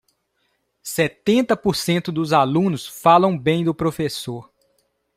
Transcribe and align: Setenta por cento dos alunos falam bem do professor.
Setenta 0.81 1.55
por 1.55 1.75
cento 1.75 2.11
dos 2.11 2.33
alunos 2.33 2.87
falam 2.87 3.37
bem 3.37 3.63
do 3.63 3.71
professor. 3.71 4.51